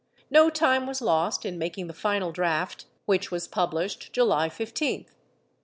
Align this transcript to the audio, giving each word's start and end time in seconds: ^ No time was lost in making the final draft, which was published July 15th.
^ 0.19 0.23
No 0.31 0.49
time 0.49 0.87
was 0.87 0.99
lost 0.99 1.45
in 1.45 1.59
making 1.59 1.85
the 1.85 1.93
final 1.93 2.31
draft, 2.31 2.85
which 3.05 3.29
was 3.29 3.47
published 3.47 4.11
July 4.11 4.49
15th. 4.49 5.09